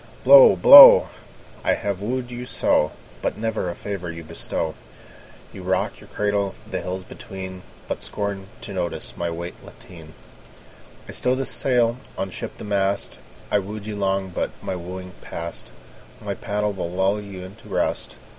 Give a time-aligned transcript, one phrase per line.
[0.23, 1.09] Blow, blow!
[1.63, 4.73] I have wooed you so, But never a favour you bestow.
[5.53, 10.15] You rock your cradle the hills between, But scorn to notice my white lateen.
[11.07, 13.19] I stow the sail, unship the mast:
[13.51, 15.69] I wooed you long but my wooing's past;
[16.19, 18.15] My paddle will lull you into rest.